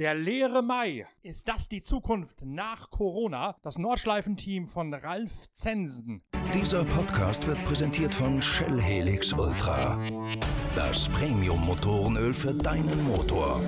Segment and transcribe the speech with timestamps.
[0.00, 1.06] Der leere Mai.
[1.22, 3.54] Ist das die Zukunft nach Corona?
[3.62, 6.20] Das Nordschleifenteam von Ralf Zensen.
[6.52, 9.96] Dieser Podcast wird präsentiert von Shell Helix Ultra.
[10.74, 13.60] Das Premium-Motorenöl für deinen Motor.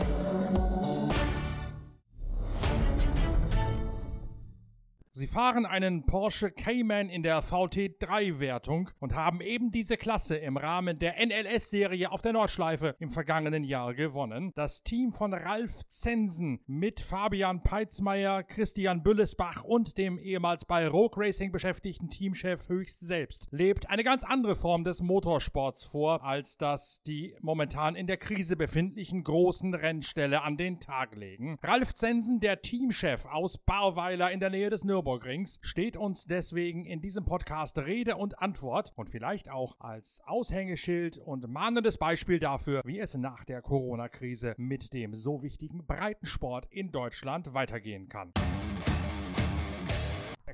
[5.19, 10.99] Sie fahren einen Porsche Cayman in der VT3-Wertung und haben eben diese Klasse im Rahmen
[10.99, 14.53] der NLS-Serie auf der Nordschleife im vergangenen Jahr gewonnen.
[14.57, 21.17] Das Team von Ralf Zensen mit Fabian Peitzmeier, Christian Büllesbach und dem ehemals bei Rogue
[21.17, 27.03] Racing beschäftigten Teamchef Höchst selbst lebt eine ganz andere Form des Motorsports vor, als das
[27.07, 31.59] die momentan in der Krise befindlichen großen Rennställe an den Tag legen.
[31.63, 36.85] Ralf Zensen, der Teamchef aus Barweiler in der Nähe des Nürburgring, Nürburgrings steht uns deswegen
[36.85, 42.83] in diesem Podcast Rede und Antwort und vielleicht auch als Aushängeschild und mahnendes Beispiel dafür,
[42.85, 48.33] wie es nach der Corona-Krise mit dem so wichtigen Breitensport in Deutschland weitergehen kann.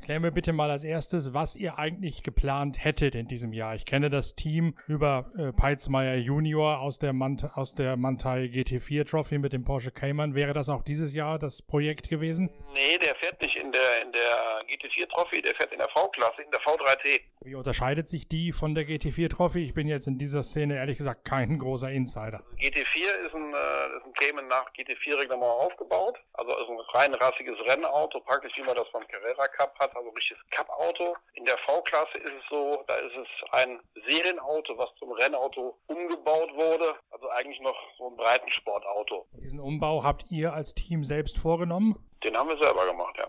[0.02, 3.76] Erklär mir bitte mal als erstes, was ihr eigentlich geplant hättet in diesem Jahr.
[3.76, 9.08] Ich kenne das Team über äh, Peitzmeier Junior aus der, Mant aus der Mantai GT4
[9.08, 10.34] Trophy mit dem Porsche Cayman.
[10.34, 12.50] Wäre das auch dieses Jahr das Projekt gewesen?
[12.74, 16.42] Nee, der fährt nicht in der, in der GT4 Trophy, der fährt in der V-Klasse,
[16.42, 17.20] in der V3T.
[17.44, 19.64] Wie unterscheidet sich die von der GT4 Trophy?
[19.64, 22.42] Ich bin jetzt in dieser Szene ehrlich gesagt kein großer Insider.
[22.58, 26.18] GT4 ist ein, äh, ist ein Cayman nach GT4-Reglement aufgebaut.
[26.32, 30.10] Also ist ein rein rassiges Rennauto, praktisch wie man das beim Carrera Cup hat also
[30.10, 31.16] richtiges Cup-Auto.
[31.34, 36.52] In der V-Klasse ist es so, da ist es ein Serienauto, was zum Rennauto umgebaut
[36.54, 36.94] wurde.
[37.10, 39.26] Also eigentlich noch so ein Breitensportauto.
[39.32, 41.96] Diesen Umbau habt ihr als Team selbst vorgenommen?
[42.24, 43.28] Den haben wir selber gemacht, ja.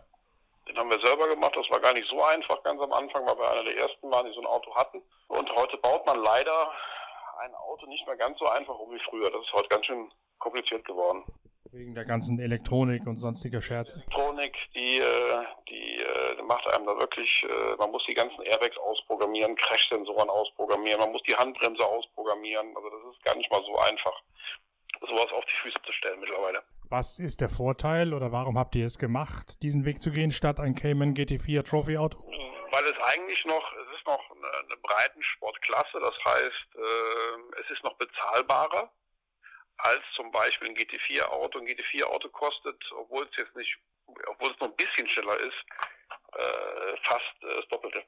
[0.67, 1.55] Den haben wir selber gemacht.
[1.55, 4.25] Das war gar nicht so einfach ganz am Anfang, weil wir einer der ersten waren,
[4.25, 5.01] die so ein Auto hatten.
[5.27, 6.71] Und heute baut man leider
[7.39, 9.29] ein Auto nicht mehr ganz so einfach um wie früher.
[9.29, 11.23] Das ist heute ganz schön kompliziert geworden.
[11.73, 13.95] Wegen der ganzen Elektronik und sonstiger Scherze.
[13.95, 18.77] Elektronik, die, äh, die äh, macht einem da wirklich, äh, man muss die ganzen Airbags
[18.77, 22.77] ausprogrammieren, Crash-Sensoren ausprogrammieren, man muss die Handbremse ausprogrammieren.
[22.77, 24.13] Also das ist gar nicht mal so einfach,
[25.01, 26.61] sowas auf die Füße zu stellen mittlerweile.
[26.89, 30.59] Was ist der Vorteil oder warum habt ihr es gemacht, diesen Weg zu gehen, statt
[30.59, 32.19] ein Cayman GT4 Trophy Auto?
[32.69, 37.83] Weil es eigentlich noch, es ist noch eine, eine Breitensportklasse, das heißt, äh, es ist
[37.83, 38.91] noch bezahlbarer
[39.83, 41.59] als zum Beispiel ein GT4-Auto.
[41.59, 43.77] Ein GT4-Auto kostet, obwohl es jetzt nicht,
[44.27, 45.65] obwohl es noch ein bisschen schneller ist,
[46.33, 48.03] äh, fast äh, das Doppelte.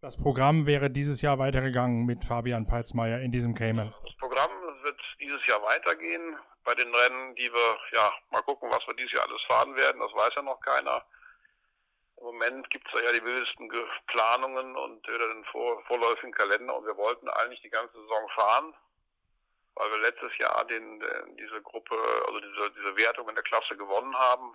[0.00, 3.94] Das Programm wäre dieses Jahr weitergegangen mit Fabian Peitzmeier in diesem Cayman.
[4.04, 4.50] Das Programm
[4.82, 9.12] wird dieses Jahr weitergehen bei den Rennen, die wir, ja, mal gucken, was wir dieses
[9.12, 10.00] Jahr alles fahren werden.
[10.00, 11.04] Das weiß ja noch keiner.
[12.18, 13.68] Im Moment gibt es ja die wildesten
[14.06, 18.74] Planungen und den vor, vorläufigen Kalender und wir wollten eigentlich die ganze Saison fahren
[19.74, 21.94] weil wir letztes Jahr den, den, diese Gruppe,
[22.26, 24.54] also diese, diese Wertung in der Klasse gewonnen haben,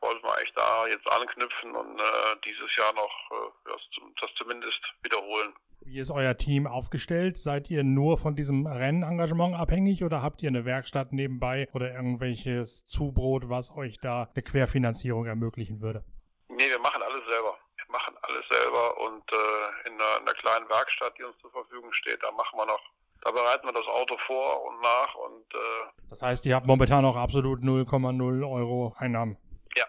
[0.00, 3.80] wollten wir eigentlich da jetzt anknüpfen und äh, dieses Jahr noch äh, das,
[4.20, 5.54] das zumindest wiederholen.
[5.80, 7.36] Wie ist euer Team aufgestellt?
[7.36, 12.86] Seid ihr nur von diesem Rennengagement abhängig oder habt ihr eine Werkstatt nebenbei oder irgendwelches
[12.86, 16.04] Zubrot, was euch da eine Querfinanzierung ermöglichen würde?
[16.48, 17.56] Nee, wir machen alles selber.
[17.76, 21.52] Wir machen alles selber und äh, in, einer, in einer kleinen Werkstatt, die uns zur
[21.52, 22.82] Verfügung steht, da machen wir noch
[23.26, 27.04] da bereiten wir das Auto vor und nach und äh, Das heißt, ihr habt momentan
[27.04, 29.36] auch absolut 0,0 Euro Einnahmen.
[29.76, 29.84] Ja.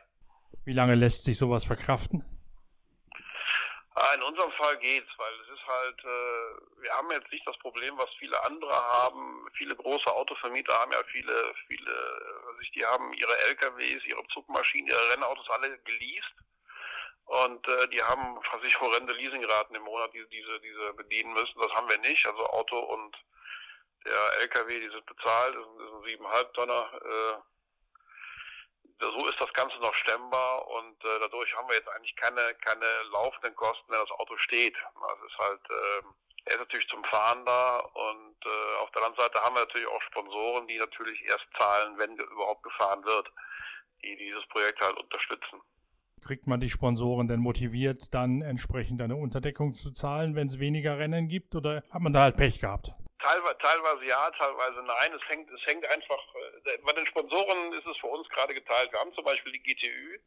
[0.65, 2.25] Wie lange lässt sich sowas verkraften?
[3.93, 7.57] Ah, in unserem Fall geht's, weil es ist halt, äh, wir haben jetzt nicht das
[7.59, 9.45] Problem, was viele andere haben.
[9.53, 11.93] Viele große Autovermieter haben ja viele, viele,
[12.47, 16.33] also die haben ihre LKWs, ihre Zugmaschinen, ihre Rennautos alle geleast
[17.27, 21.59] und äh, die haben was ich horrende Leasingraten im Monat, die diese, diese bedienen müssen.
[21.59, 22.25] Das haben wir nicht.
[22.25, 23.17] Also Auto und
[24.05, 26.89] der LKW, die sind bezahlt, das sind, das sind siebeneinhalb Tonner.
[26.93, 27.41] Äh,
[28.99, 33.03] so ist das Ganze noch stemmbar und äh, dadurch haben wir jetzt eigentlich keine, keine
[33.11, 34.75] laufenden Kosten, wenn das Auto steht.
[34.75, 36.01] Es ist halt, äh,
[36.45, 39.87] er ist natürlich zum Fahren da und äh, auf der anderen Seite haben wir natürlich
[39.87, 43.29] auch Sponsoren, die natürlich erst zahlen, wenn überhaupt gefahren wird,
[44.01, 45.61] die dieses Projekt halt unterstützen.
[46.25, 50.97] Kriegt man die Sponsoren denn motiviert, dann entsprechend eine Unterdeckung zu zahlen, wenn es weniger
[50.97, 52.91] Rennen gibt oder hat man da halt Pech gehabt?
[53.19, 55.11] Teilweise, teilweise ja, teilweise nein.
[55.13, 56.19] Es hängt, es hängt einfach,
[56.65, 58.91] äh, bei den Sponsoren ist es für uns gerade geteilt.
[58.91, 60.19] Wir haben zum Beispiel die GTÜ,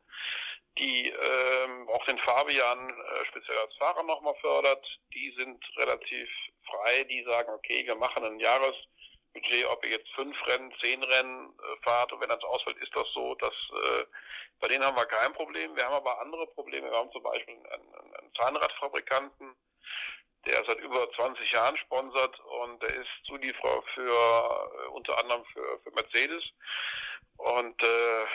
[0.78, 4.84] die ähm, auch den Fabian äh, speziell als Fahrer nochmal fördert.
[5.14, 6.28] Die sind relativ
[6.64, 8.40] frei, die sagen, okay, wir machen ein
[9.34, 12.94] Jahresbudget, ob ihr jetzt fünf Rennen, zehn Rennen äh, fahrt und wenn das ausfällt, ist
[12.94, 14.04] das so, dass äh,
[14.60, 15.74] bei denen haben wir kein Problem.
[15.76, 16.90] Wir haben aber andere Probleme.
[16.90, 19.56] Wir haben zum Beispiel einen, einen Zahnradfabrikanten,
[20.46, 25.80] der seit über 20 Jahren sponsert und der ist Zulieferer für äh, unter anderem für,
[25.82, 26.44] für Mercedes.
[27.36, 28.26] Und äh,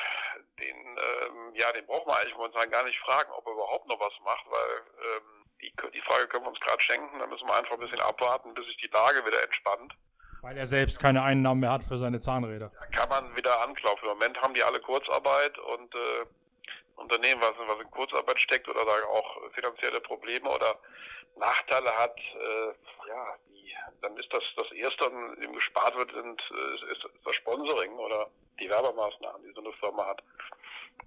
[0.59, 3.99] den, ähm, ja, den braucht man eigentlich momentan gar nicht fragen, ob er überhaupt noch
[3.99, 7.19] was macht, weil ähm, die, die Frage können wir uns gerade schenken.
[7.19, 9.93] Da müssen wir einfach ein bisschen abwarten, bis sich die Lage wieder entspannt.
[10.45, 12.71] Weil er selbst keine Einnahmen mehr hat für seine Zahnräder.
[12.79, 14.07] Da kann man wieder anklopfen.
[14.07, 16.25] Im Moment haben die alle Kurzarbeit und äh,
[16.97, 20.77] Unternehmen, was, was in Kurzarbeit steckt oder da auch finanzielle Probleme oder
[21.35, 26.39] Nachteile hat, äh, ja, die, dann ist das das Erste, an dem gespart wird, sind,
[26.51, 30.21] äh, ist, ist das Sponsoring oder die Werbemaßnahmen, die so eine Firma hat.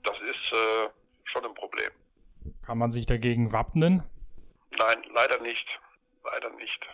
[0.03, 0.89] Das ist äh,
[1.27, 1.93] schon ein Problem.
[2.67, 4.03] Kann man sich dagegen wappnen?
[4.77, 5.69] Nein, leider nicht.
[6.25, 6.85] Leider nicht.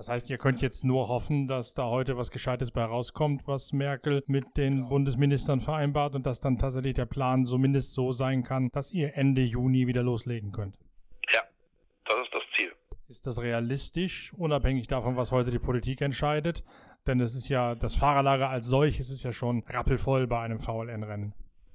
[0.00, 3.74] Das heißt, ihr könnt jetzt nur hoffen, dass da heute was Gescheites bei rauskommt, was
[3.74, 4.88] Merkel mit den genau.
[4.88, 9.42] Bundesministern vereinbart und dass dann tatsächlich der Plan zumindest so sein kann, dass ihr Ende
[9.42, 10.78] Juni wieder loslegen könnt.
[11.28, 11.42] Ja,
[12.06, 12.72] das ist das Ziel.
[13.10, 16.64] Ist das realistisch, unabhängig davon, was heute die Politik entscheidet?
[17.06, 21.34] Denn es ist ja, das Fahrerlager als solches ist ja schon rappelvoll bei einem VLN-Rennen.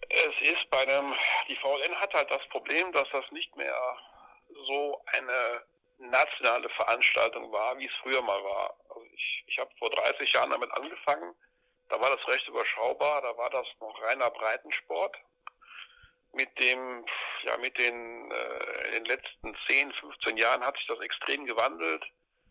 [0.10, 1.14] Es ist bei einem,
[1.48, 3.76] die VLN hat halt das Problem, dass das nicht mehr
[4.66, 5.62] so eine
[5.98, 8.76] nationale Veranstaltung war, wie es früher mal war.
[8.90, 11.34] Also ich, ich habe vor 30 Jahren damit angefangen.
[11.90, 15.16] Da war das recht überschaubar, da war das noch reiner Breitensport.
[16.34, 17.06] Mit dem,
[17.44, 22.04] ja, mit den, äh, in den letzten 10, 15 Jahren hat sich das extrem gewandelt.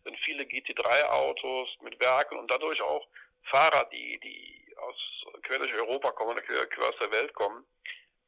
[0.04, 3.06] Sind viele GT3-Autos mit Werken und dadurch auch
[3.50, 4.96] Fahrer, die, die aus
[5.42, 7.66] quer durch Europa kommen oder quer, aus der Welt kommen.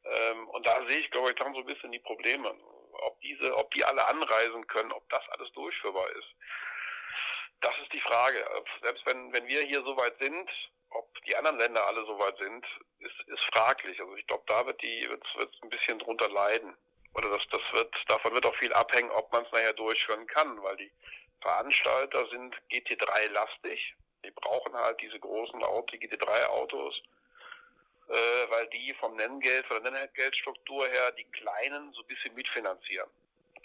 [0.03, 2.55] Ähm, und da sehe ich, glaube ich, dann so ein bisschen die Probleme
[3.01, 6.27] ob diese, ob die alle anreisen können, ob das alles durchführbar ist.
[7.61, 8.45] Das ist die Frage.
[8.81, 10.49] Selbst wenn, wenn wir hier so weit sind,
[10.89, 12.65] ob die anderen Länder alle so weit sind,
[12.99, 13.99] ist, ist fraglich.
[13.99, 16.75] Also ich glaube, da wird die wird es ein bisschen drunter leiden.
[17.15, 20.61] Oder das, das wird, davon wird auch viel abhängen, ob man es nachher durchführen kann,
[20.61, 20.91] weil die
[21.41, 23.95] Veranstalter sind GT3-lastig.
[24.23, 27.01] Die brauchen halt diese großen Autos, die GT3-Autos
[28.09, 33.09] äh, weil die vom Nenngeld, von der Nenngeldstruktur her die Kleinen so ein bisschen mitfinanzieren.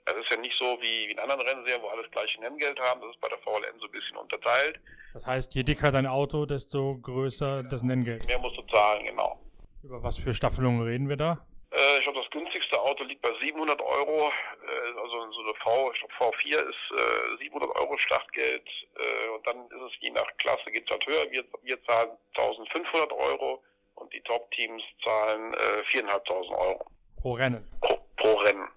[0.05, 3.01] Es ist ja nicht so wie, wie in anderen Rennserien, wo alles gleiche Nenngeld haben.
[3.01, 4.81] Das ist bei der VLN so ein bisschen unterteilt.
[5.13, 8.27] Das heißt, je dicker dein Auto, desto größer das Nenngeld.
[8.27, 9.39] Mehr musst du zahlen, genau.
[9.85, 11.47] Über was für Staffelungen reden wir da?
[11.71, 14.31] Äh, ich glaube, das günstigste Auto liegt bei 700 Euro.
[14.67, 18.69] Äh, also so eine V, ich glaube V4 ist äh, 700 Euro Startgeld.
[18.97, 21.31] Äh, und dann ist es je nach Klasse geht es halt höher.
[21.31, 23.63] Wir, wir zahlen 1500 Euro
[24.03, 26.85] und die Top-Teams zahlen äh, 4.500 Euro.
[27.21, 27.67] Pro Rennen?
[27.81, 28.69] Pro, pro, Rennen.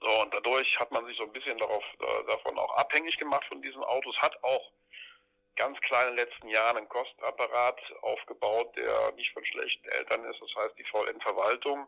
[0.00, 3.44] So, und dadurch hat man sich so ein bisschen darauf, äh, davon auch abhängig gemacht
[3.48, 4.70] von diesen Autos, hat auch
[5.56, 10.40] ganz klein in den letzten Jahren einen Kostenapparat aufgebaut, der nicht von schlechten Eltern ist.
[10.40, 11.86] Das heißt, die VLN-Verwaltung,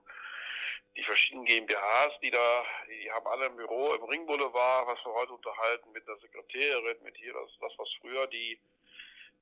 [0.97, 5.35] die verschiedenen GmbHs, die da, die haben alle im Büro im Ringboulevard, was wir heute
[5.35, 8.59] unterhalten, mit der Sekretärin, mit hier, das, das was früher die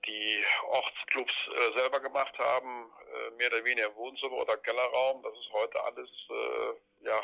[0.04, 5.22] die Ortsclubs äh, selber gemacht haben, äh, mehr oder weniger Wohnzimmer oder Kellerraum.
[5.22, 7.20] Das ist heute alles, äh, ja,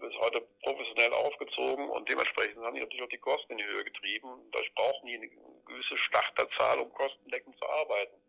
[0.00, 3.84] ist heute professionell aufgezogen und dementsprechend haben die natürlich auch die Kosten in die Höhe
[3.84, 4.28] getrieben.
[4.52, 5.28] Dadurch brauchen die eine
[5.66, 8.20] gewisse Starterzahl, um kostendeckend zu arbeiten.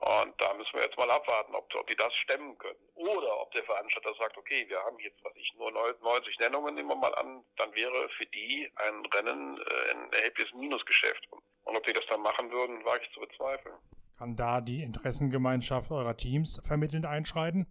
[0.00, 2.78] Und da müssen wir jetzt mal abwarten, ob, ob die das stemmen können.
[2.94, 6.88] Oder ob der Veranstalter sagt, okay, wir haben jetzt, was ich, nur 90 Nennungen, nehmen
[6.88, 11.26] wir mal an, dann wäre für die ein Rennen äh, ein erhebliches Minusgeschäft.
[11.30, 13.74] Und ob die das dann machen würden, wage ich zu bezweifeln.
[14.18, 17.66] Kann da die Interessengemeinschaft eurer Teams vermittelnd einschreiten?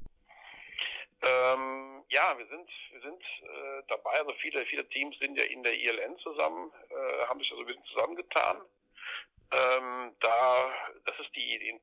[1.21, 4.19] Ähm, ja, wir sind, wir sind äh, dabei.
[4.19, 7.67] Also viele, viele Teams sind ja in der ILN zusammen, äh, haben sich also ein
[7.67, 8.57] bisschen zusammengetan.
[9.51, 10.71] Ähm, da,
[11.05, 11.79] das ist die, die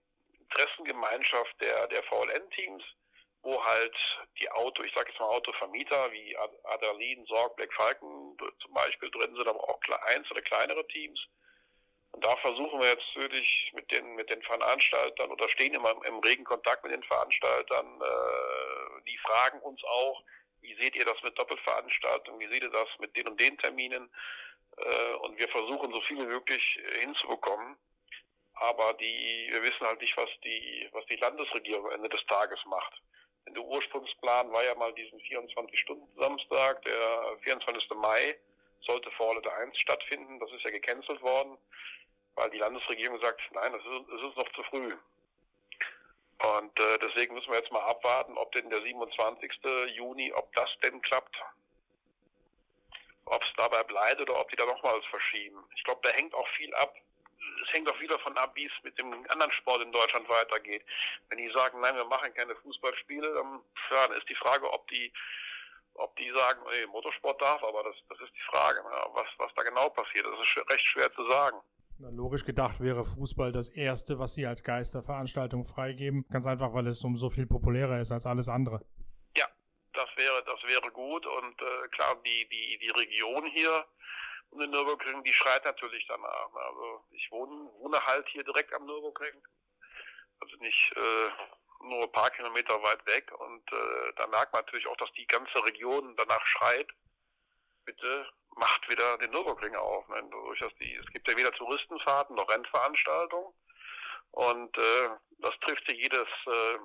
[0.50, 2.82] Interessengemeinschaft der, der VLN-Teams,
[3.42, 3.96] wo halt
[4.38, 9.34] die Auto, ich sage jetzt mal Autovermieter wie Adalin, Sorg, Black Falcon zum Beispiel drin
[9.34, 9.80] sind, aber auch
[10.14, 11.18] eins oder kleinere Teams
[12.12, 16.18] und da versuchen wir jetzt wirklich mit den, mit den Veranstaltern oder stehen immer im,
[16.20, 18.00] regen Kontakt mit den Veranstaltern.
[18.00, 20.22] Äh, die fragen uns auch,
[20.60, 24.10] wie seht ihr das mit Doppelveranstaltungen, wie seht ihr das mit den und den Terminen?
[24.76, 27.76] Äh, und wir versuchen so viel wie möglich hinzubekommen.
[28.54, 32.58] Aber die, wir wissen halt nicht, was die, was die Landesregierung am Ende des Tages
[32.66, 33.00] macht.
[33.46, 37.88] Denn der Ursprungsplan war ja mal diesen 24-Stunden-Samstag, der 24.
[37.94, 38.36] Mai
[38.80, 40.38] sollte vor Orlette 1 stattfinden.
[40.40, 41.56] Das ist ja gecancelt worden
[42.40, 44.96] weil die Landesregierung sagt, nein, es ist, es ist noch zu früh.
[46.56, 49.52] Und äh, deswegen müssen wir jetzt mal abwarten, ob denn der 27.
[49.94, 51.36] Juni, ob das denn klappt.
[53.26, 55.62] Ob es dabei bleibt oder ob die da nochmals verschieben.
[55.76, 56.94] Ich glaube, da hängt auch viel ab.
[57.66, 60.82] Es hängt auch wieder davon ab, wie es mit dem anderen Sport in Deutschland weitergeht.
[61.28, 64.88] Wenn die sagen, nein, wir machen keine Fußballspiele, dann, ja, dann ist die Frage, ob
[64.88, 65.12] die
[65.94, 68.90] ob die sagen, nee, Motorsport darf, aber das, das ist die Frage, ne?
[69.12, 70.24] was, was da genau passiert.
[70.24, 71.60] Das ist recht schwer zu sagen.
[72.08, 76.24] Logisch gedacht wäre Fußball das erste, was sie als Geisterveranstaltung freigeben.
[76.30, 78.80] Ganz einfach, weil es um so viel populärer ist als alles andere.
[79.36, 79.46] Ja,
[79.92, 81.26] das wäre, das wäre gut.
[81.26, 83.84] Und äh, klar, die, die, die Region hier
[84.50, 86.54] um den Nürburgring, die schreit natürlich danach.
[86.54, 89.36] Also ich wohne, wohne halt hier direkt am Nürburgring.
[90.40, 93.30] Also nicht äh, nur ein paar Kilometer weit weg.
[93.38, 96.88] Und äh, da merkt man natürlich auch, dass die ganze Region danach schreit.
[97.84, 98.26] Bitte
[98.56, 100.08] macht wieder den Nürburgring auf.
[100.08, 100.22] Ne?
[100.30, 103.52] Dadurch, dass die, es gibt ja weder Touristenfahrten noch Rennveranstaltungen.
[104.32, 106.78] Und äh, das trifft ja jedes, äh,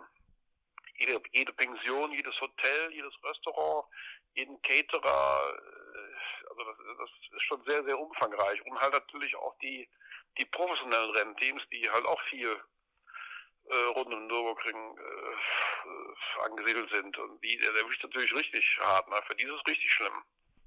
[0.98, 3.86] jede, jede Pension, jedes Hotel, jedes Restaurant,
[4.34, 5.53] jeden Caterer.
[5.53, 8.62] Äh, also das, das ist schon sehr, sehr umfangreich.
[8.65, 9.88] Und halt natürlich auch die,
[10.38, 12.60] die professionellen Rennteams, die halt auch viel
[13.69, 17.17] äh, rund um Nürburgring äh, angesiedelt sind.
[17.17, 19.07] Und die, erwischt natürlich richtig hart.
[19.10, 19.17] Ne?
[19.27, 20.24] Für die ist es richtig schlimm.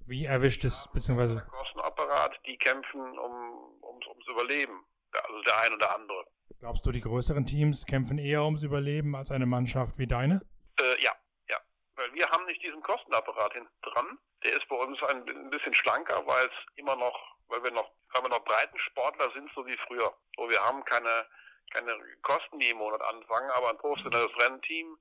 [0.09, 1.45] Wie erwischt es, beziehungsweise?
[1.51, 4.87] Kostenapparat, die kämpfen um, ums, ums Überleben.
[5.13, 6.25] Also der eine oder andere.
[6.61, 10.41] Glaubst du, die größeren Teams kämpfen eher ums Überleben als eine Mannschaft wie deine?
[10.81, 11.13] Äh, ja,
[11.49, 11.59] ja.
[11.97, 14.19] Weil wir haben nicht diesen Kostenapparat hinten dran.
[14.45, 17.91] Der ist bei uns ein, ein bisschen schlanker, weil es immer noch, weil wir noch,
[18.15, 20.13] weil wir noch Breitensportler sind, so wie früher.
[20.37, 21.27] Wo wir haben keine,
[21.73, 24.99] keine Kosten, die im Monat anfangen, aber ein professionelles Rennteam,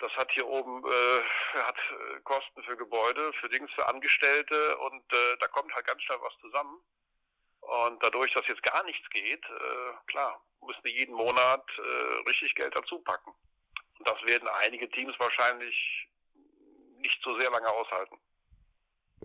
[0.00, 5.02] das hat hier oben äh, hat äh, Kosten für Gebäude, für Dings, für Angestellte und
[5.12, 6.80] äh, da kommt halt ganz schnell was zusammen.
[7.60, 12.54] Und dadurch, dass jetzt gar nichts geht, äh, klar, müssen wir jeden Monat äh, richtig
[12.54, 13.30] Geld dazu packen.
[13.98, 16.08] Und das werden einige Teams wahrscheinlich
[16.98, 18.16] nicht so sehr lange aushalten.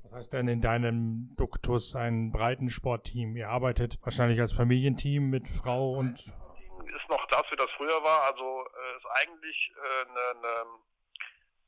[0.03, 3.36] Was heißt denn in deinem Duktus ein Breitensportteam?
[3.38, 8.23] Ihr arbeitet wahrscheinlich als Familienteam mit Frau und ist noch das, wie das früher war.
[8.23, 10.65] Also äh, ist eigentlich eine äh, ne,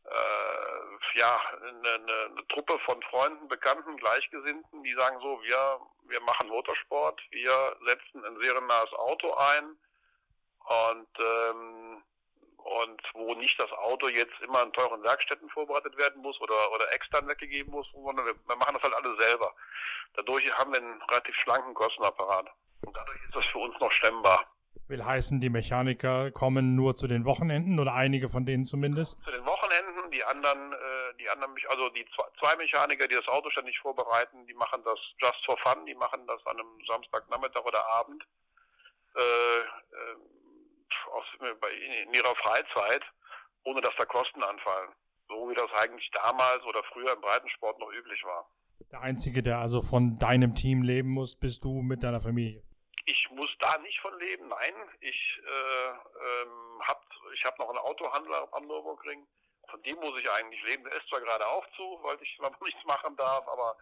[0.06, 6.22] äh, ja, eine, ne, eine Truppe von Freunden, Bekannten, Gleichgesinnten, die sagen so, wir, wir
[6.22, 9.78] machen Motorsport, wir setzen ein seriennahes Auto ein
[10.66, 12.04] und ähm,
[12.58, 16.94] und wo nicht das Auto jetzt immer in teuren Werkstätten vorbereitet werden muss oder, oder
[16.94, 19.56] extern weggegeben muss, sondern wir, wir machen das halt alle selber.
[20.16, 22.52] Dadurch haben wir einen relativ schlanken Kostenapparat.
[22.86, 24.46] Und dadurch ist das für uns noch stemmbar.
[24.88, 29.22] Will heißen, die Mechaniker kommen nur zu den Wochenenden oder einige von denen zumindest?
[29.26, 32.06] Zu den Wochenenden, die anderen, äh, die anderen, also die
[32.40, 36.26] zwei Mechaniker, die das Auto ständig vorbereiten, die machen das just for fun, die machen
[36.26, 38.24] das an einem Samstagnachmittag oder Abend
[39.16, 40.16] äh, äh,
[41.12, 41.26] aus,
[42.06, 43.04] in ihrer Freizeit,
[43.66, 44.90] ohne dass da Kosten anfallen.
[45.28, 48.50] So wie das eigentlich damals oder früher im Breitensport noch üblich war.
[48.92, 52.64] Der Einzige, der also von deinem Team leben muss, bist du mit deiner Familie.
[53.10, 54.74] Ich muss da nicht von leben, nein.
[55.00, 57.00] Ich äh, ähm, habe
[57.34, 59.26] ich hab noch einen Autohandler am Nürburgring.
[59.70, 60.84] Von dem muss ich eigentlich leben.
[60.84, 63.78] Der ist zwar gerade auch zu, weil ich noch nichts machen darf, aber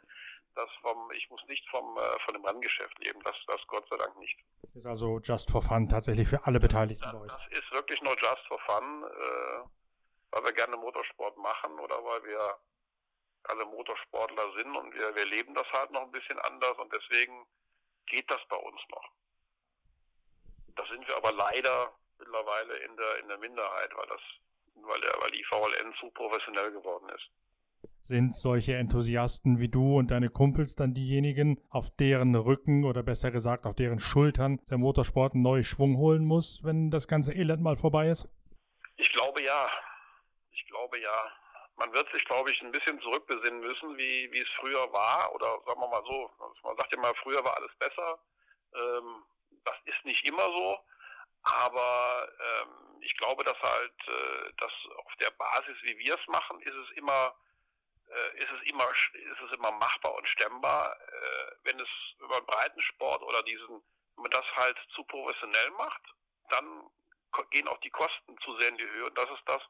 [0.54, 3.20] das vom, ich muss nicht vom, äh, von dem Renngeschäft leben.
[3.24, 4.40] Das, das Gott sei Dank nicht.
[4.76, 7.32] Ist also just for fun tatsächlich für alle Beteiligten das, bei euch.
[7.32, 9.68] Das ist wirklich nur just for fun, äh,
[10.32, 12.60] weil wir gerne Motorsport machen oder weil wir
[13.46, 17.48] alle Motorsportler sind und wir, wir leben das halt noch ein bisschen anders und deswegen
[18.08, 19.10] geht das bei uns noch.
[20.76, 24.22] Da sind wir aber leider mittlerweile in der, in der Minderheit, weil das,
[24.76, 27.30] weil der, weil die VLN zu professionell geworden ist.
[28.04, 33.32] Sind solche Enthusiasten wie du und deine Kumpels dann diejenigen, auf deren Rücken oder besser
[33.32, 37.64] gesagt auf deren Schultern der Motorsport einen neuen Schwung holen muss, wenn das ganze Elend
[37.64, 38.28] mal vorbei ist?
[38.98, 39.70] Ich glaube ja.
[40.52, 41.32] Ich glaube ja.
[41.78, 45.34] Man wird sich, glaube ich, ein bisschen zurückbesinnen müssen, wie, wie es früher war.
[45.34, 46.32] Oder sagen wir mal so,
[46.64, 48.20] man sagt ja mal, früher war alles besser.
[48.74, 49.26] Ähm,
[49.64, 50.80] das ist nicht immer so.
[51.44, 56.60] Aber ähm, ich glaube, dass halt, äh, dass auf der Basis, wie wir es machen,
[56.62, 57.36] ist es immer,
[58.08, 60.96] äh, ist es immer, ist es immer machbar und stemmbar.
[61.00, 61.90] Äh, wenn es
[62.20, 63.84] über Breitensport oder diesen,
[64.16, 66.02] wenn man das halt zu professionell macht,
[66.50, 66.90] dann
[67.52, 69.06] gehen auch die Kosten zu sehr in die Höhe.
[69.06, 69.62] Und das ist das,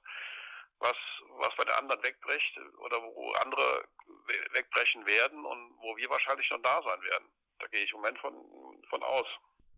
[0.79, 0.95] was,
[1.39, 3.85] was bei den anderen wegbricht oder wo andere
[4.53, 7.29] wegbrechen werden und wo wir wahrscheinlich noch da sein werden.
[7.59, 8.33] Da gehe ich im Moment von,
[8.89, 9.27] von aus.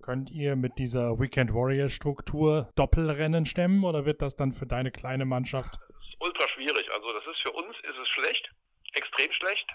[0.02, 4.92] Könnt ihr mit dieser Weekend Warrior Struktur Doppelrennen stemmen oder wird das dann für deine
[4.92, 5.76] kleine Mannschaft?
[5.76, 6.90] Das ist ultra schwierig.
[6.94, 8.52] Also das ist für uns ist es schlecht,
[8.94, 9.68] extrem schlecht.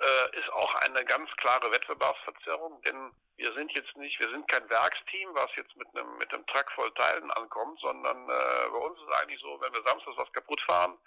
[0.00, 4.68] Äh, ist auch eine ganz klare Wettbewerbsverzerrung, denn wir sind jetzt nicht, wir sind kein
[4.68, 8.98] Werksteam, was jetzt mit einem mit einem Truck voll Teilen ankommt, sondern äh, bei uns
[9.00, 10.98] ist eigentlich so, wenn wir samstags was kaputt fahren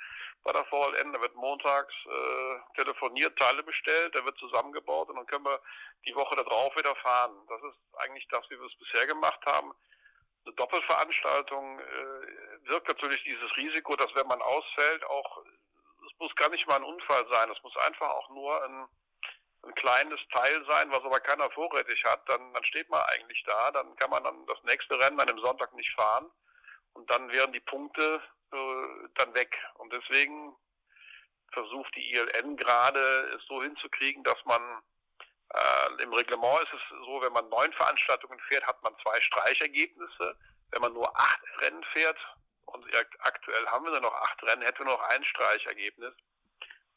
[0.47, 5.45] bei der da wird montags äh, telefoniert, Teile bestellt, da wird zusammengebaut und dann können
[5.45, 5.59] wir
[6.05, 7.35] die Woche darauf wieder fahren.
[7.49, 9.73] Das ist eigentlich das, wie wir es bisher gemacht haben.
[10.45, 15.43] Eine Doppelveranstaltung äh, wirkt natürlich dieses Risiko, dass wenn man ausfällt, auch
[16.19, 17.49] muss gar nicht mal ein Unfall sein.
[17.51, 18.87] Es muss einfach auch nur ein,
[19.63, 22.27] ein kleines Teil sein, was aber keiner vorrätig hat.
[22.29, 23.71] Dann, dann steht man eigentlich da.
[23.71, 26.29] Dann kann man dann das nächste Rennen an dem Sonntag nicht fahren.
[26.93, 28.21] Und dann wären die Punkte
[28.51, 29.57] äh, dann weg.
[29.75, 30.55] Und deswegen
[31.53, 32.99] versucht die ILN gerade
[33.35, 34.81] es so hinzukriegen, dass man
[35.53, 40.37] äh, im Reglement ist es so, wenn man neun Veranstaltungen fährt, hat man zwei Streichergebnisse.
[40.71, 42.17] Wenn man nur acht Rennen fährt,
[42.67, 42.85] und
[43.19, 46.13] aktuell haben wir nur noch acht Rennen, hätte nur noch ein Streichergebnis.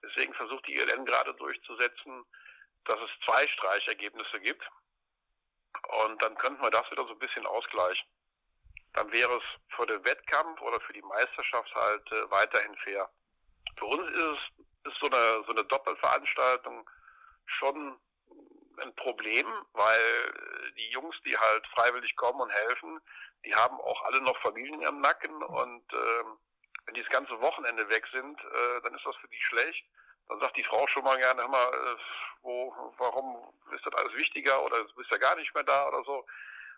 [0.02, 2.24] Deswegen versucht die ILN gerade durchzusetzen,
[2.84, 4.66] dass es zwei Streichergebnisse gibt.
[6.04, 8.08] Und dann könnten wir das wieder so ein bisschen ausgleichen.
[8.94, 13.08] Dann wäre es für den Wettkampf oder für die Meisterschaft halt äh, weiterhin fair.
[13.78, 16.88] Für uns ist es ist so eine, so eine Doppelveranstaltung
[17.46, 18.00] schon
[18.78, 23.00] ein Problem, weil die Jungs, die halt freiwillig kommen und helfen,
[23.44, 26.24] die haben auch alle noch Familien im Nacken und äh,
[26.86, 29.84] wenn die das ganze Wochenende weg sind, äh, dann ist das für die schlecht.
[30.28, 31.96] Dann sagt die Frau schon mal gerne, hör mal, äh,
[32.42, 36.02] wo, warum ist das alles wichtiger oder du bist ja gar nicht mehr da oder
[36.04, 36.26] so.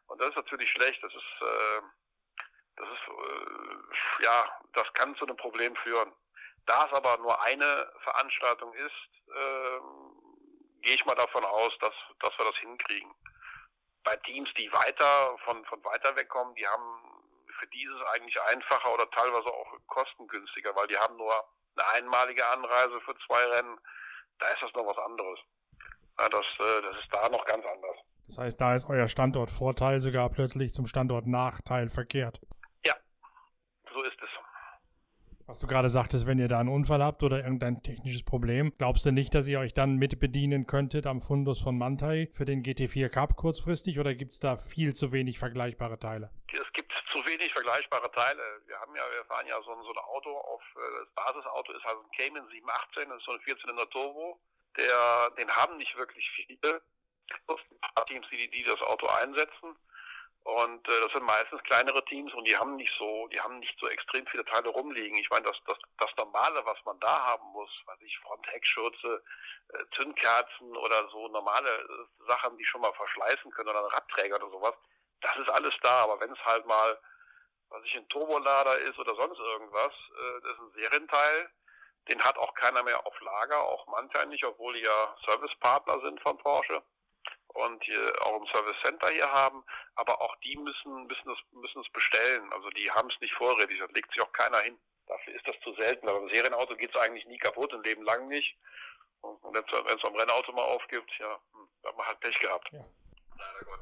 [0.07, 1.03] Und das ist natürlich schlecht.
[1.03, 1.83] Das ist, äh,
[2.77, 6.13] das ist, äh, ja, das kann zu einem Problem führen.
[6.67, 9.81] Da es aber nur eine Veranstaltung ist, äh,
[10.83, 13.13] gehe ich mal davon aus, dass, dass wir das hinkriegen.
[14.05, 17.23] Bei Teams, die weiter von, von weiter wegkommen, die haben
[17.59, 21.33] für dieses eigentlich einfacher oder teilweise auch kostengünstiger, weil die haben nur
[21.77, 23.79] eine einmalige Anreise für zwei Rennen.
[24.39, 25.39] Da ist das noch was anderes.
[26.19, 27.97] Ja, das, äh, das ist da noch ganz anders.
[28.29, 32.41] Das heißt, da ist euer Standortvorteil sogar plötzlich zum Standortnachteil verkehrt.
[32.85, 32.95] Ja,
[33.93, 34.29] so ist es.
[35.53, 39.05] Was du gerade sagtest, wenn ihr da einen Unfall habt oder irgendein technisches Problem, glaubst
[39.05, 42.63] du nicht, dass ihr euch dann mit bedienen könntet am Fundus von Mantai für den
[42.63, 46.31] GT4 Cup kurzfristig oder gibt es da viel zu wenig vergleichbare Teile?
[46.51, 48.41] Es gibt zu wenig vergleichbare Teile.
[48.65, 51.85] Wir haben ja, wir fahren ja so, so ein Auto auf, äh, das Basisauto ist
[51.85, 54.41] also ein Cayman 718, das ist so ein 14 Turbo.
[54.79, 56.81] Der, den haben nicht wirklich viele.
[58.09, 59.77] Teams, die, die das Auto einsetzen.
[60.45, 63.79] Und äh, das sind meistens kleinere Teams und die haben nicht so, die haben nicht
[63.79, 65.17] so extrem viele Teile rumliegen.
[65.19, 69.23] Ich meine, das, das, das Normale, was man da haben muss, weiß ich, Front-Heckschürze,
[69.69, 74.37] äh, Zündkerzen oder so normale äh, Sachen, die schon mal verschleißen können oder ein Radträger
[74.37, 74.75] oder sowas,
[75.21, 76.03] das ist alles da.
[76.03, 76.99] Aber wenn es halt mal,
[77.69, 81.51] was ich, ein Turbolader ist oder sonst irgendwas, äh, das ist ein Serienteil,
[82.09, 86.21] den hat auch keiner mehr auf Lager, auch manche nicht, obwohl die ja Servicepartner sind
[86.21, 86.83] von Porsche
[87.55, 91.83] und hier auch im Service Center hier haben, aber auch die müssen müssen es müssen
[91.83, 92.53] es bestellen.
[92.53, 94.79] Also die haben es nicht vorrätig, da legt sich auch keiner hin.
[95.07, 96.09] Dafür ist das zu selten.
[96.09, 98.57] Aber im Serienauto geht es eigentlich nie kaputt, ein Leben lang nicht.
[99.21, 102.69] Und wenn es am Rennauto mal aufgibt, ja, hm, da hat man halt Pech gehabt.
[102.73, 102.85] Ja.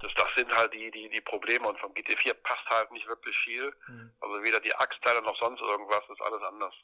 [0.03, 3.37] Das, das sind halt die, die, die Probleme und vom GT4 passt halt nicht wirklich
[3.39, 3.75] viel.
[3.89, 4.13] Mhm.
[4.21, 6.75] Also weder die Achsteile noch sonst irgendwas, ist alles anders.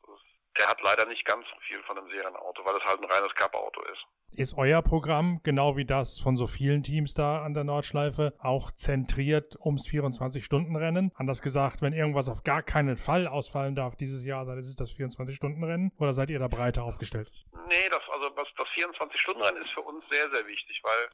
[0.58, 3.34] Der hat leider nicht ganz so viel von einem Serienauto, weil es halt ein reines
[3.34, 4.06] Cup-Auto ist.
[4.36, 8.70] Ist euer Programm, genau wie das von so vielen Teams da an der Nordschleife, auch
[8.70, 11.10] zentriert ums 24-Stunden-Rennen?
[11.14, 14.76] Anders gesagt, wenn irgendwas auf gar keinen Fall ausfallen darf dieses Jahr, dann ist es
[14.76, 17.32] das 24-Stunden-Rennen oder seid ihr da breiter aufgestellt?
[17.68, 21.08] Nee, das, also das, das 24-Stunden-Rennen ist für uns sehr, sehr wichtig, weil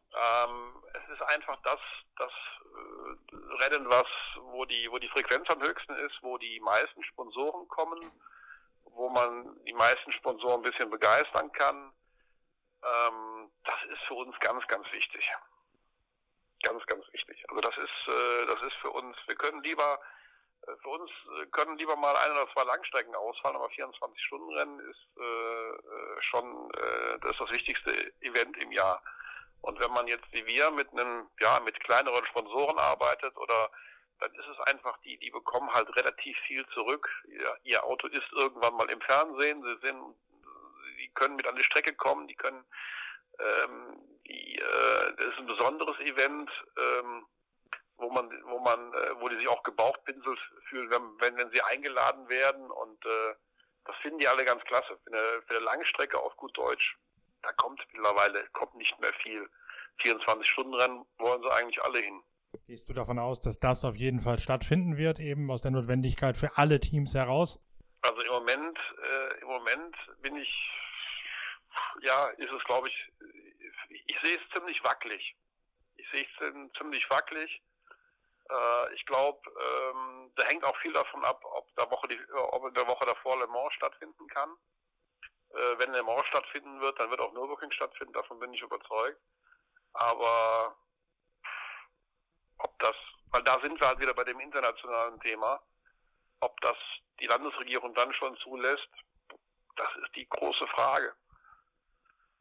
[0.48, 1.78] ähm, es ist einfach das,
[2.18, 2.32] das
[2.74, 4.06] äh, Rennen, was,
[4.50, 8.10] wo die, wo die Frequenz am höchsten ist, wo die meisten Sponsoren kommen,
[8.94, 11.92] wo man die meisten Sponsoren ein bisschen begeistern kann
[12.82, 15.30] ähm, das ist für uns ganz, ganz wichtig.
[16.62, 17.44] Ganz, ganz wichtig.
[17.48, 20.00] Also das ist, äh, das ist für uns, wir können lieber,
[20.66, 25.06] äh, für uns äh, können lieber mal ein oder zwei Langstrecken ausfallen, aber 24-Stunden-Rennen ist
[25.16, 29.02] äh, äh, schon äh, das, ist das wichtigste Event im Jahr.
[29.60, 33.70] Und wenn man jetzt wie wir mit einem, ja, mit kleineren Sponsoren arbeitet oder
[34.22, 37.10] dann ist es einfach, die, die bekommen halt relativ viel zurück.
[37.26, 40.14] Ihr, ihr Auto ist irgendwann mal im Fernsehen, sie sind
[41.02, 42.64] die können mit an die Strecke kommen, die können,
[43.38, 47.26] ähm, die, äh, das ist ein besonderes Event, ähm,
[47.96, 51.62] wo man, wo man, äh, wo die sich auch gebauchpinselt fühlen, wenn, wenn, wenn sie
[51.62, 53.34] eingeladen werden und äh,
[53.84, 54.96] das finden die alle ganz klasse.
[55.04, 56.96] Für eine, für eine Langstrecke auf gut Deutsch,
[57.42, 59.48] da kommt mittlerweile kommt nicht mehr viel.
[60.00, 62.22] 24-Stunden-Rennen wollen sie eigentlich alle hin.
[62.66, 66.36] Gehst du davon aus, dass das auf jeden Fall stattfinden wird, eben aus der Notwendigkeit
[66.36, 67.60] für alle Teams heraus?
[68.02, 70.72] Also im Moment, äh, im Moment bin ich
[72.00, 73.12] ja, ist es, glaube ich,
[74.06, 75.36] ich sehe es ziemlich wackelig.
[75.96, 77.62] Ich sehe es ziemlich wackelig.
[78.50, 82.66] Äh, ich glaube, ähm, da hängt auch viel davon ab, ob, der Woche die, ob
[82.66, 84.50] in der Woche davor Le Mans stattfinden kann.
[85.50, 89.20] Äh, wenn Le Mans stattfinden wird, dann wird auch Nürburgring stattfinden, davon bin ich überzeugt.
[89.94, 90.76] Aber
[92.62, 92.94] ob das,
[93.30, 95.60] weil da sind wir halt wieder bei dem internationalen Thema,
[96.40, 96.76] ob das
[97.20, 98.88] die Landesregierung dann schon zulässt,
[99.76, 101.14] das ist die große Frage.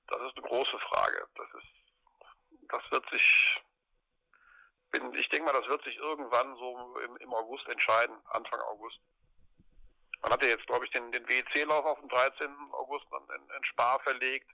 [0.07, 1.27] Das ist eine große Frage.
[1.35, 3.61] Das ist, das wird sich,
[4.91, 8.99] bin, ich denke mal, das wird sich irgendwann so im, im August entscheiden, Anfang August.
[10.21, 12.55] Man hat ja jetzt, glaube ich, den, den WEC-Lauf auf den 13.
[12.73, 14.49] August dann in, in Spa verlegt.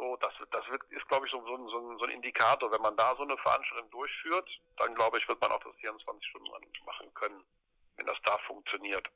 [0.00, 2.72] So, das, das ist, glaube ich, so, so, so, so ein Indikator.
[2.72, 6.72] Wenn man da so eine Veranstaltung durchführt, dann, glaube ich, wird man auch das 24-Stunden-Rennen
[6.86, 7.44] machen können,
[7.96, 9.06] wenn das da funktioniert.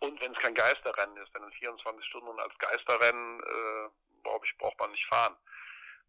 [0.00, 3.88] Und wenn es kein Geisterrennen ist, denn in 24 Stunden als Geisterrennen, äh,
[4.24, 5.36] glaube ich, braucht man nicht fahren.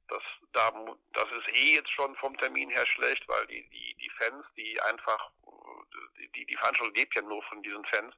[0.08, 0.72] Das, da,
[1.14, 4.82] das ist eh jetzt schon vom Termin her schlecht, weil die, die, die Fans, die
[4.82, 5.30] einfach,
[6.34, 8.16] die, die Veranstaltung lebt ja nur von diesen Fans,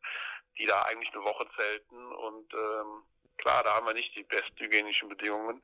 [0.57, 3.03] die da eigentlich eine Woche zelten und ähm,
[3.41, 5.61] klar, da haben wir nicht die besten hygienischen Bedingungen,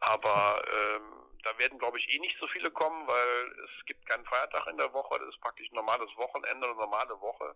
[0.00, 4.26] aber ähm, da werden, glaube ich, eh nicht so viele kommen, weil es gibt keinen
[4.26, 7.54] Feiertag in der Woche, das ist praktisch ein normales Wochenende, eine normale Woche.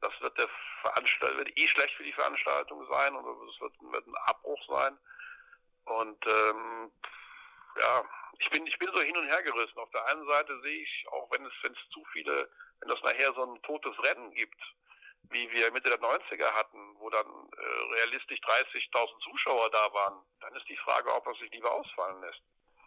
[0.00, 0.48] Das wird der
[0.80, 4.98] Veranstaltung, wird eh schlecht für die Veranstaltung sein und es wird, wird ein Abbruch sein.
[5.84, 6.90] Und ähm,
[7.78, 8.04] ja,
[8.38, 9.78] ich bin, ich bin so hin und her gerissen.
[9.78, 13.02] Auf der einen Seite sehe ich, auch wenn es, wenn es zu viele, wenn es
[13.02, 14.60] nachher so ein totes Rennen gibt,
[15.32, 20.54] wie wir Mitte der 90er hatten, wo dann äh, realistisch 30.000 Zuschauer da waren, dann
[20.54, 22.42] ist die Frage, ob er sich lieber ausfallen lässt.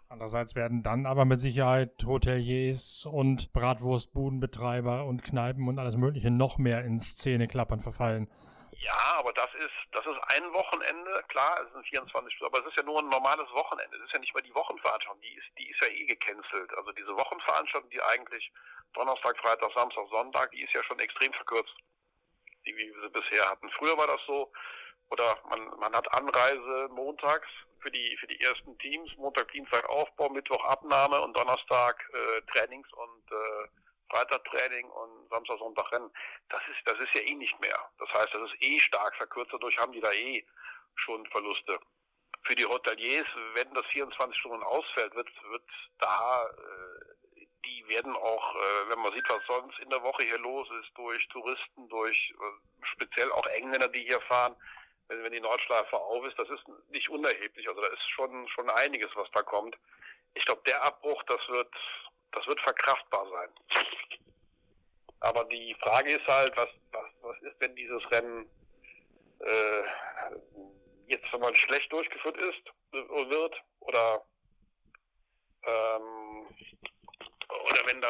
[0.07, 6.57] Andererseits werden dann aber mit Sicherheit Hoteliers und Bratwurstbudenbetreiber und Kneipen und alles Mögliche noch
[6.57, 8.29] mehr in Szeneklappern verfallen.
[8.77, 12.69] Ja, aber das ist, das ist ein Wochenende, klar, es sind 24 Stunden, aber es
[12.69, 13.97] ist ja nur ein normales Wochenende.
[13.97, 16.71] Es ist ja nicht mal die Wochenveranstaltung, die ist, die ist ja eh gecancelt.
[16.77, 18.51] Also diese Wochenveranstaltung, die eigentlich
[18.93, 21.73] Donnerstag, Freitag, Samstag, Sonntag, die ist ja schon extrem verkürzt,
[22.65, 23.69] die wir sie bisher hatten.
[23.71, 24.51] Früher war das so,
[25.09, 27.47] oder man, man hat Anreise montags
[27.79, 32.91] für die, für die ersten Teams, Montag, Dienstag Aufbau, Mittwoch Abnahme und Donnerstag äh, Trainings
[32.93, 33.67] und äh,
[34.09, 36.11] Freitag Training und Samstag, Sonntag Rennen.
[36.49, 37.77] Das ist, das ist ja eh nicht mehr.
[37.99, 40.45] Das heißt, das ist eh stark verkürzt, dadurch haben die da eh
[40.95, 41.79] schon Verluste.
[42.43, 45.63] Für die Hoteliers, wenn das 24 Stunden ausfällt, wird, wird
[45.97, 46.84] da, äh,
[47.65, 50.91] die werden auch, äh, wenn man sieht, was sonst in der Woche hier los ist,
[50.95, 54.55] durch Touristen, durch äh, speziell auch Engländer, die hier fahren,
[55.07, 57.67] wenn, wenn die Nordschleife auf ist, das ist nicht unerheblich.
[57.67, 59.77] Also da ist schon, schon einiges, was da kommt.
[60.33, 61.73] Ich glaube, der Abbruch, das wird,
[62.31, 63.49] das wird verkraftbar sein.
[65.21, 68.49] Aber die Frage ist halt, was, was, was ist, wenn dieses Rennen
[69.39, 69.83] äh,
[71.07, 74.25] jetzt mal schlecht durchgeführt ist äh, wird oder
[75.63, 76.47] ähm,
[76.94, 76.94] wenn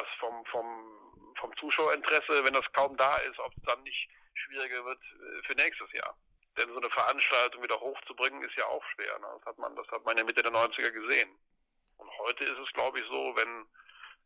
[0.02, 4.84] das vom, vom, vom Zuschauerinteresse, wenn das kaum da ist, ob es dann nicht schwieriger
[4.86, 6.16] wird äh, für nächstes Jahr.
[6.58, 9.20] Denn so eine Veranstaltung wieder hochzubringen ist ja auch schwer.
[9.20, 9.28] Ne?
[9.38, 11.30] Das hat man, das hat man ja Mitte der 90er gesehen.
[11.98, 13.66] Und heute ist es, glaube ich, so, wenn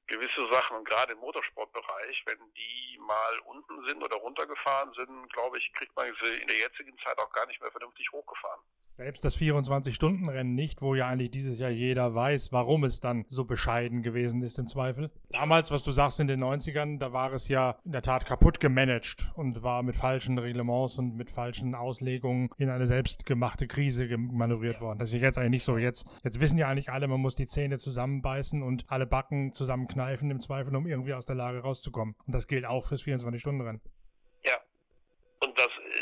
[0.08, 5.58] gewisse Sachen, und gerade im Motorsportbereich, wenn die mal unten sind oder runtergefahren sind, glaube
[5.58, 8.62] ich, kriegt man sie in der jetzigen Zeit auch gar nicht mehr vernünftig hochgefahren.
[8.98, 13.46] Selbst das 24-Stunden-Rennen nicht, wo ja eigentlich dieses Jahr jeder weiß, warum es dann so
[13.46, 15.10] bescheiden gewesen ist im Zweifel.
[15.30, 18.60] Damals, was du sagst in den 90ern, da war es ja in der Tat kaputt
[18.60, 24.82] gemanagt und war mit falschen Reglements und mit falschen Auslegungen in eine selbstgemachte Krise manövriert
[24.82, 25.00] worden.
[25.00, 25.78] Das ist jetzt eigentlich nicht so.
[25.78, 30.30] Jetzt, jetzt wissen ja eigentlich alle, man muss die Zähne zusammenbeißen und alle Backen zusammenkneifen
[30.30, 32.16] im Zweifel, um irgendwie aus der Lage rauszukommen.
[32.26, 33.80] Und das gilt auch fürs 24-Stunden-Rennen.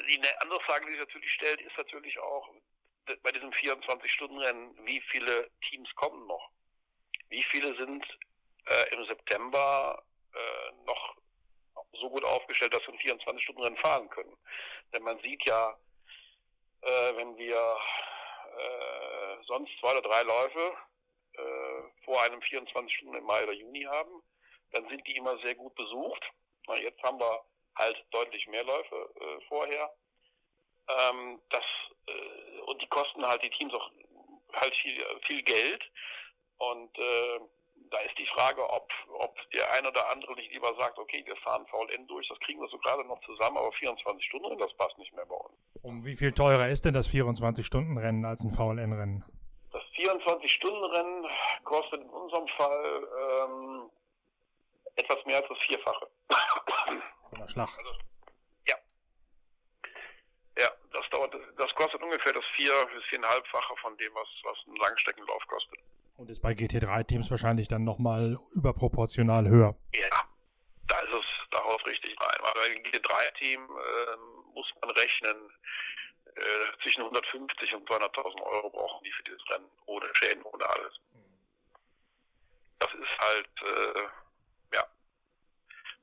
[0.07, 2.49] Die andere Frage, die sich natürlich stellt, ist natürlich auch,
[3.23, 6.49] bei diesem 24-Stunden-Rennen, wie viele Teams kommen noch?
[7.29, 8.05] Wie viele sind
[8.67, 10.01] äh, im September
[10.33, 11.15] äh, noch
[11.93, 14.35] so gut aufgestellt, dass sie ein 24-Stunden-Rennen fahren können?
[14.93, 15.77] Denn man sieht ja,
[16.81, 17.77] äh, wenn wir
[18.57, 20.77] äh, sonst zwei oder drei Läufe
[21.33, 24.21] äh, vor einem 24-Stunden im Mai oder Juni haben,
[24.71, 26.23] dann sind die immer sehr gut besucht.
[26.67, 27.43] Na, jetzt haben wir
[27.77, 29.89] halt deutlich mehr Läufe äh, vorher.
[30.87, 31.63] Ähm, das
[32.07, 33.89] äh, und die kosten halt die Teams auch
[34.53, 35.83] halt viel, viel Geld.
[36.57, 37.39] Und äh,
[37.91, 41.35] da ist die Frage, ob, ob der ein oder andere nicht lieber sagt, okay, wir
[41.37, 44.97] fahren VLN durch, das kriegen wir so gerade noch zusammen, aber 24 Stunden, das passt
[44.97, 45.55] nicht mehr bei uns.
[45.83, 49.23] Um wie viel teurer ist denn das 24-Stunden-Rennen als ein VLN-Rennen?
[49.71, 51.27] Das 24-Stunden-Rennen
[51.63, 53.89] kostet in unserem Fall ähm,
[54.95, 56.07] etwas mehr als das Vierfache.
[57.31, 57.69] Oder Schlag.
[57.77, 57.93] Also,
[60.97, 65.45] das dauert, das kostet ungefähr das vier bis viereinhalbfache von dem, was, was ein Langstreckenlauf
[65.47, 65.79] kostet.
[66.17, 69.75] Und ist bei GT3-Teams wahrscheinlich dann nochmal überproportional höher.
[69.93, 70.23] Ja,
[70.87, 72.37] da ist es darauf richtig rein.
[72.41, 75.51] Weil bei einem GT3-Team äh, muss man rechnen,
[76.35, 80.93] äh, zwischen 150 und 200.000 Euro brauchen die für dieses Rennen, ohne Schäden, ohne alles.
[82.79, 84.11] Das ist halt, äh, ja,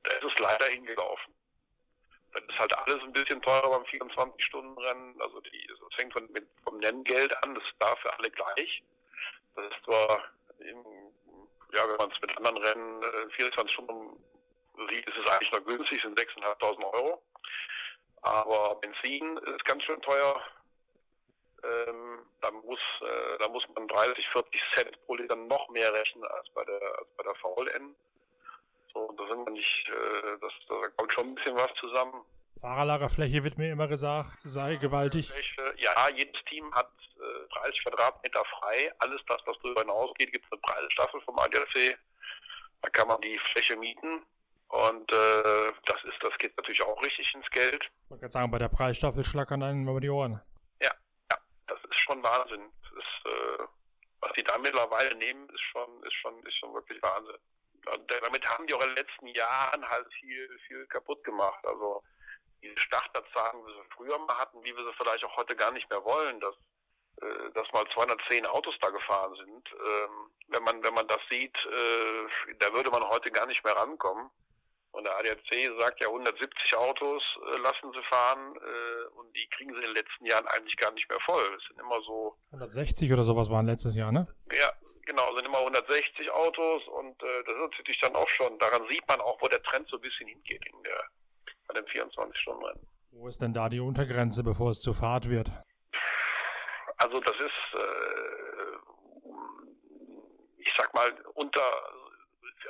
[0.05, 1.33] da ist es leider hingelaufen
[2.35, 5.21] dann ist halt alles ein bisschen teurer beim 24-Stunden-Rennen.
[5.21, 8.83] Also die, das fängt von, mit, vom Nenngeld an, das ist da für alle gleich.
[9.55, 10.23] Das ist zwar,
[10.59, 10.83] im,
[11.73, 14.23] ja, wenn man es mit anderen Rennen äh, 24 Stunden
[14.89, 17.21] sieht, ist es eigentlich noch günstig, sind 6.500 Euro.
[18.21, 20.41] Aber Benzin ist ganz schön teuer.
[21.63, 26.25] Ähm, da muss, äh, da muss man 30, 40 Cent pro Liter noch mehr rechnen
[26.25, 27.95] als bei der, als bei der VLN.
[29.27, 32.25] So, da sind wir nicht, äh, das, da kommt schon ein bisschen was zusammen.
[32.61, 35.31] Fahrerlagerfläche wird mir immer gesagt, sei gewaltig.
[35.77, 38.91] Ja, jedes Team hat äh, 30 Quadratmeter frei.
[38.99, 41.97] Alles das, was darüber hinausgeht, gibt es eine Preisstaffel vom ADAC.
[42.81, 44.21] Da kann man die Fläche mieten.
[44.69, 47.83] Und äh, das ist, das geht natürlich auch richtig ins Geld.
[48.09, 50.41] Wollte gerade sagen, bei der Preisstaffel schlackern einem über die Ohren.
[50.81, 50.91] Ja,
[51.31, 52.61] ja, das ist schon Wahnsinn.
[52.81, 53.63] Das ist, äh,
[54.21, 57.37] was die da mittlerweile nehmen, ist schon, ist schon, ist schon wirklich Wahnsinn.
[58.21, 61.65] Damit haben die auch in den letzten Jahren halt viel, viel kaputt gemacht.
[61.65, 62.03] Also
[62.61, 65.89] diese Starterzahlen, die wir früher mal hatten, wie wir sie vielleicht auch heute gar nicht
[65.89, 66.55] mehr wollen, dass,
[67.21, 69.69] äh, dass mal 210 Autos da gefahren sind.
[69.71, 73.75] Ähm, wenn man, wenn man das sieht, äh, da würde man heute gar nicht mehr
[73.75, 74.29] rankommen.
[74.91, 77.21] Und der ADAC sagt ja 170 Autos
[77.51, 78.57] äh, lassen sie fahren
[79.17, 81.43] und die kriegen sie in den letzten Jahren eigentlich gar nicht mehr voll.
[81.57, 84.25] Es sind immer so 160 oder sowas waren letztes Jahr, ne?
[84.53, 84.71] Ja,
[85.35, 89.07] genau, sind immer 160 Autos und äh, das ist natürlich dann auch schon, daran sieht
[89.07, 91.03] man auch, wo der Trend so ein bisschen hingeht in der,
[91.67, 92.87] bei dem 24-Stunden-Rennen.
[93.11, 95.51] Wo ist denn da die Untergrenze, bevor es zu Fahrt wird?
[96.97, 98.77] Also das ist, äh,
[100.57, 101.63] ich sag mal, unter,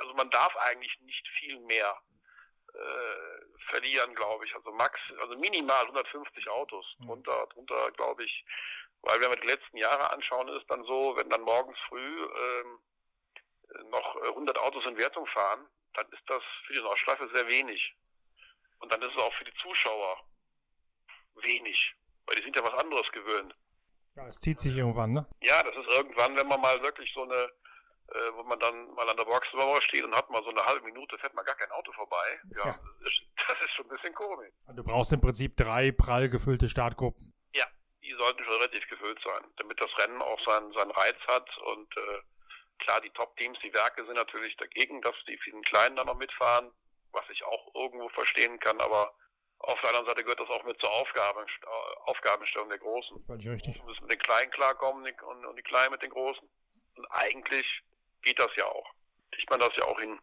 [0.00, 1.96] also man darf eigentlich nicht viel mehr
[2.74, 4.54] äh, verlieren, glaube ich.
[4.54, 6.84] Also max, also minimal 150 Autos.
[6.98, 7.06] Mhm.
[7.06, 8.44] Drunter, drunter glaube ich,
[9.02, 12.78] weil wenn wir die letzten Jahre anschauen, ist dann so, wenn dann morgens früh ähm,
[13.90, 17.94] noch 100 Autos in Wertung fahren, dann ist das für die Nordschleife sehr wenig.
[18.78, 20.20] Und dann ist es auch für die Zuschauer
[21.36, 21.94] wenig,
[22.26, 23.54] weil die sind ja was anderes gewöhnt.
[24.14, 25.26] Ja, es zieht sich irgendwann, ne?
[25.42, 27.50] Ja, das ist irgendwann, wenn man mal wirklich so eine
[28.08, 30.84] äh, wo man dann mal an der Boxenmauer steht und hat mal so eine halbe
[30.84, 32.40] Minute, fährt mal gar kein Auto vorbei.
[32.56, 32.80] Ja, ja.
[33.02, 34.52] Das, ist, schon ein bisschen komisch.
[34.74, 37.32] Du brauchst im Prinzip drei prall gefüllte Startgruppen.
[38.06, 41.48] Die sollten schon relativ gefüllt sein, damit das Rennen auch seinen, seinen Reiz hat.
[41.58, 42.20] Und äh,
[42.78, 46.70] klar, die Top-Teams, die Werke sind natürlich dagegen, dass die vielen Kleinen da noch mitfahren,
[47.12, 49.12] was ich auch irgendwo verstehen kann, aber
[49.58, 51.44] auf der anderen Seite gehört das auch mit zur Aufgaben,
[52.04, 53.24] Aufgabenstellung der Großen.
[53.26, 53.76] Völlig richtig.
[53.76, 56.48] Wir müssen mit den Kleinen klarkommen und, und die Kleinen mit den Großen.
[56.96, 57.66] Und eigentlich
[58.22, 58.90] geht das ja auch.
[59.32, 60.18] Kriegt man das ja auch hin.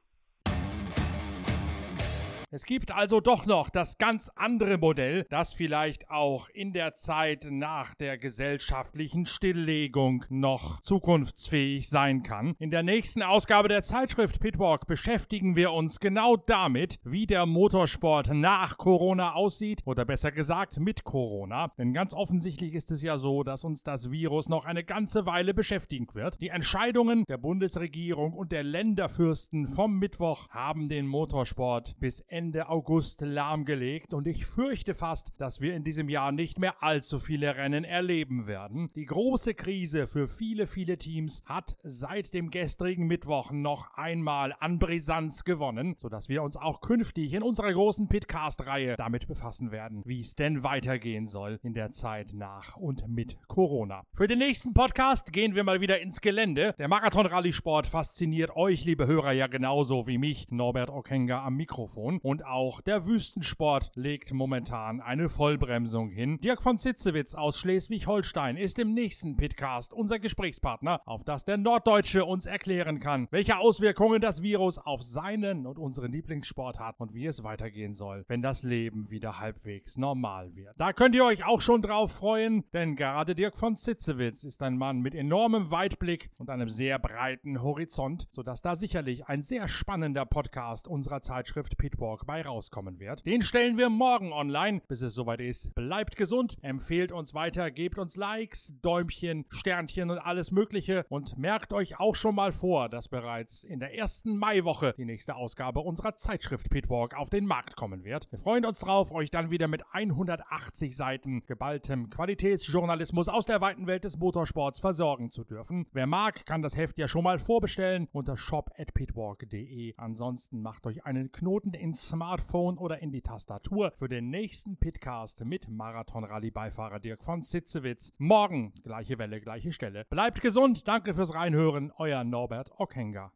[2.56, 7.48] Es gibt also doch noch das ganz andere Modell, das vielleicht auch in der Zeit
[7.50, 12.54] nach der gesellschaftlichen Stilllegung noch zukunftsfähig sein kann.
[12.60, 18.32] In der nächsten Ausgabe der Zeitschrift Pitwalk beschäftigen wir uns genau damit, wie der Motorsport
[18.36, 21.70] nach Corona aussieht oder besser gesagt mit Corona.
[21.80, 25.56] Denn ganz offensichtlich ist es ja so, dass uns das Virus noch eine ganze Weile
[25.56, 26.40] beschäftigen wird.
[26.40, 32.68] Die Entscheidungen der Bundesregierung und der Länderfürsten vom Mittwoch haben den Motorsport bis Ende Ende
[32.68, 37.56] August lahmgelegt und ich fürchte fast, dass wir in diesem Jahr nicht mehr allzu viele
[37.56, 38.90] Rennen erleben werden.
[38.98, 44.78] Die große Krise für viele, viele Teams hat seit dem gestrigen Mittwoch noch einmal an
[44.78, 50.20] Brisanz gewonnen, sodass wir uns auch künftig in unserer großen Pitcast-Reihe damit befassen werden, wie
[50.20, 54.04] es denn weitergehen soll in der Zeit nach und mit Corona.
[54.12, 56.76] Für den nächsten Podcast gehen wir mal wieder ins Gelände.
[56.78, 62.20] Der Marathon-Rallye-Sport fasziniert euch, liebe Hörer, ja genauso wie mich, Norbert Okenga am Mikrofon.
[62.22, 66.40] Und und auch der Wüstensport legt momentan eine Vollbremsung hin.
[66.40, 72.26] Dirk von Sitzewitz aus Schleswig-Holstein ist im nächsten Pitcast unser Gesprächspartner, auf das der Norddeutsche
[72.26, 77.28] uns erklären kann, welche Auswirkungen das Virus auf seinen und unseren Lieblingssport hat und wie
[77.28, 80.74] es weitergehen soll, wenn das Leben wieder halbwegs normal wird.
[80.80, 84.76] Da könnt ihr euch auch schon drauf freuen, denn gerade Dirk von Sitzewitz ist ein
[84.76, 90.26] Mann mit enormem Weitblick und einem sehr breiten Horizont, sodass da sicherlich ein sehr spannender
[90.26, 93.26] Podcast unserer Zeitschrift Pitwalk bei rauskommen wird.
[93.26, 95.74] Den stellen wir morgen online, bis es soweit ist.
[95.76, 101.74] Bleibt gesund, empfehlt uns weiter, gebt uns Likes, Däumchen, Sternchen und alles Mögliche und merkt
[101.74, 106.16] euch auch schon mal vor, dass bereits in der ersten Maiwoche die nächste Ausgabe unserer
[106.16, 108.32] Zeitschrift Pitwalk auf den Markt kommen wird.
[108.32, 113.88] Wir freuen uns drauf, euch dann wieder mit 180 Seiten geballtem Qualitätsjournalismus aus der weiten
[113.88, 115.86] Welt des Motorsports versorgen zu dürfen.
[115.92, 119.94] Wer mag, kann das Heft ja schon mal vorbestellen unter shop@pitwalk.de.
[119.98, 121.74] Ansonsten macht euch einen Knoten
[122.08, 128.12] Smartphone oder in die Tastatur für den nächsten Pitcast mit Marathon-Rallye-Beifahrer Dirk von Sitzewitz.
[128.18, 130.06] Morgen, gleiche Welle, gleiche Stelle.
[130.10, 133.32] Bleibt gesund, danke fürs Reinhören, euer Norbert Ockenger.